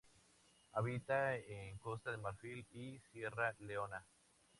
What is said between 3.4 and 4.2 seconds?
Leona.